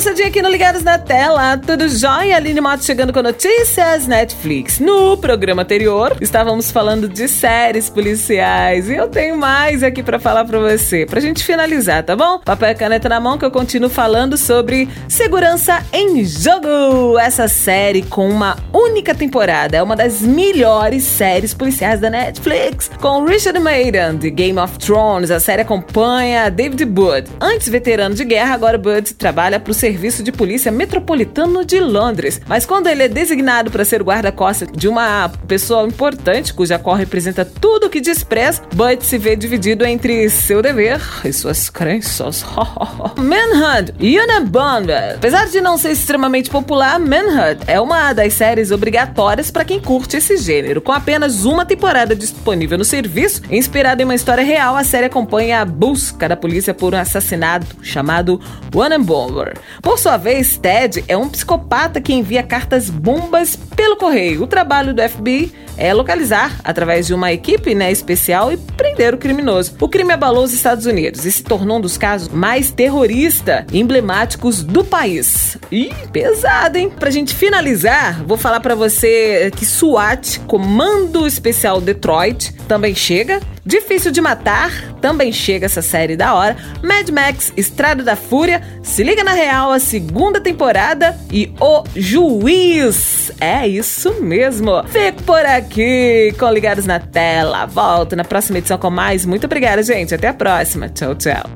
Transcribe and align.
moçadinha 0.00 0.28
aqui 0.28 0.40
no 0.40 0.48
Ligados 0.48 0.82
na 0.82 0.98
Tela. 0.98 1.58
Tudo 1.58 1.86
jóia? 1.86 2.36
Aline 2.36 2.58
Moto 2.58 2.82
chegando 2.82 3.12
com 3.12 3.20
notícias 3.20 4.06
Netflix. 4.06 4.80
No 4.80 5.14
programa 5.18 5.60
anterior, 5.60 6.16
estávamos 6.22 6.70
falando 6.70 7.06
de 7.06 7.28
séries 7.28 7.90
policiais 7.90 8.88
e 8.88 8.94
eu 8.94 9.08
tenho 9.08 9.36
mais 9.36 9.82
aqui 9.82 10.02
para 10.02 10.18
falar 10.18 10.46
para 10.46 10.58
você. 10.58 11.04
Pra 11.04 11.20
gente 11.20 11.44
finalizar, 11.44 12.02
tá 12.02 12.16
bom? 12.16 12.38
Papel 12.38 12.70
e 12.70 12.74
caneta 12.76 13.10
na 13.10 13.20
mão 13.20 13.36
que 13.36 13.44
eu 13.44 13.50
continuo 13.50 13.90
falando 13.90 14.38
sobre 14.38 14.88
Segurança 15.06 15.84
em 15.92 16.24
Jogo. 16.24 17.18
Essa 17.18 17.46
série 17.46 18.00
com 18.00 18.26
uma 18.26 18.56
única 18.72 19.14
temporada. 19.14 19.76
É 19.76 19.82
uma 19.82 19.94
das 19.94 20.22
melhores 20.22 21.02
séries 21.02 21.52
policiais 21.52 22.00
da 22.00 22.08
Netflix. 22.08 22.90
Com 23.02 23.26
Richard 23.26 23.60
Maiden, 23.60 24.16
de 24.16 24.30
Game 24.30 24.58
of 24.58 24.78
Thrones. 24.78 25.30
A 25.30 25.38
série 25.38 25.60
acompanha 25.60 26.50
David 26.50 26.84
Wood. 26.84 27.28
Antes 27.38 27.68
veterano 27.68 28.14
de 28.14 28.24
guerra, 28.24 28.54
agora 28.54 28.80
Wood 28.82 29.12
trabalha 29.12 29.60
pro 29.60 29.74
Serviço 29.74 29.89
de 30.22 30.32
Polícia 30.32 30.70
Metropolitano 30.70 31.64
de 31.64 31.80
Londres. 31.80 32.40
Mas 32.46 32.64
quando 32.66 32.86
ele 32.86 33.02
é 33.02 33.08
designado 33.08 33.70
para 33.70 33.84
ser 33.84 34.02
guarda-costas 34.02 34.68
de 34.72 34.88
uma 34.88 35.28
pessoa 35.46 35.86
importante, 35.86 36.54
cuja 36.54 36.78
cor 36.78 36.96
representa 36.96 37.44
tudo 37.44 37.86
o 37.86 37.90
que 37.90 38.00
despreza, 38.00 38.62
Bud 38.74 39.04
se 39.04 39.18
vê 39.18 39.36
dividido 39.36 39.84
entre 39.84 40.28
seu 40.30 40.62
dever 40.62 41.00
e 41.24 41.32
suas 41.32 41.68
crenças. 41.68 42.44
Manhunt 43.16 43.90
Unabomber. 44.00 45.14
Apesar 45.16 45.46
de 45.46 45.60
não 45.60 45.76
ser 45.76 45.92
extremamente 45.92 46.50
popular, 46.50 46.98
Manhunt 46.98 47.60
é 47.66 47.80
uma 47.80 48.12
das 48.12 48.32
séries 48.34 48.70
obrigatórias 48.70 49.50
para 49.50 49.64
quem 49.64 49.80
curte 49.80 50.16
esse 50.16 50.36
gênero. 50.36 50.80
Com 50.80 50.92
apenas 50.92 51.44
uma 51.44 51.64
temporada 51.64 52.14
disponível 52.14 52.78
no 52.78 52.84
serviço, 52.84 53.42
inspirada 53.50 54.02
em 54.02 54.04
uma 54.04 54.14
história 54.14 54.44
real, 54.44 54.76
a 54.76 54.84
série 54.84 55.06
acompanha 55.06 55.60
a 55.60 55.64
busca 55.64 56.28
da 56.28 56.36
polícia 56.36 56.74
por 56.74 56.94
um 56.94 56.98
assassinato 56.98 57.76
chamado 57.82 58.40
Unabomber. 58.74 59.54
Por 59.82 59.98
sua 59.98 60.16
vez, 60.16 60.56
Ted 60.58 61.04
é 61.08 61.16
um 61.16 61.28
psicopata 61.28 62.00
que 62.00 62.12
envia 62.12 62.42
cartas 62.42 62.90
bombas 62.90 63.56
pelo 63.56 63.96
correio. 63.96 64.42
O 64.42 64.46
trabalho 64.46 64.92
do 64.92 65.02
FBI 65.02 65.52
é 65.76 65.94
localizar, 65.94 66.60
através 66.62 67.06
de 67.06 67.14
uma 67.14 67.32
equipe 67.32 67.74
né, 67.74 67.90
especial, 67.90 68.52
e 68.52 68.56
prender 68.56 69.14
o 69.14 69.18
criminoso. 69.18 69.74
O 69.80 69.88
crime 69.88 70.12
abalou 70.12 70.44
os 70.44 70.52
Estados 70.52 70.84
Unidos 70.84 71.24
e 71.24 71.32
se 71.32 71.42
tornou 71.42 71.78
um 71.78 71.80
dos 71.80 71.96
casos 71.96 72.28
mais 72.28 72.70
terrorista 72.70 73.66
emblemáticos 73.72 74.62
do 74.62 74.84
país. 74.84 75.56
Ih, 75.72 75.94
pesado, 76.12 76.76
hein? 76.76 76.90
Pra 76.90 77.10
gente 77.10 77.34
finalizar, 77.34 78.22
vou 78.24 78.36
falar 78.36 78.60
para 78.60 78.74
você 78.74 79.50
que 79.56 79.64
SWAT, 79.64 80.40
Comando 80.40 81.26
Especial 81.26 81.80
Detroit, 81.80 82.54
também 82.70 82.94
chega. 82.94 83.40
Difícil 83.66 84.12
de 84.12 84.20
Matar, 84.20 84.70
também 85.00 85.32
chega 85.32 85.66
essa 85.66 85.82
série 85.82 86.16
da 86.16 86.34
hora. 86.34 86.56
Mad 86.80 87.08
Max, 87.10 87.52
Estrada 87.56 88.04
da 88.04 88.14
Fúria, 88.14 88.62
Se 88.80 89.02
Liga 89.02 89.24
na 89.24 89.32
Real, 89.32 89.72
a 89.72 89.80
segunda 89.80 90.40
temporada 90.40 91.18
e 91.32 91.52
O 91.58 91.82
Juiz. 91.96 93.32
É 93.40 93.66
isso 93.66 94.22
mesmo. 94.22 94.84
Fico 94.84 95.20
por 95.24 95.44
aqui 95.44 96.32
com 96.38 96.48
Ligados 96.48 96.86
na 96.86 97.00
Tela. 97.00 97.66
Volto 97.66 98.14
na 98.14 98.22
próxima 98.22 98.58
edição 98.58 98.78
com 98.78 98.88
mais. 98.88 99.26
Muito 99.26 99.46
obrigada, 99.46 99.82
gente. 99.82 100.14
Até 100.14 100.28
a 100.28 100.34
próxima. 100.34 100.88
Tchau, 100.88 101.16
tchau. 101.16 101.50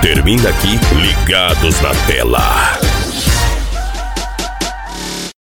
Termina 0.00 0.48
aqui 0.48 0.78
Ligados 0.94 1.80
na 1.80 1.90
Tela. 2.06 2.91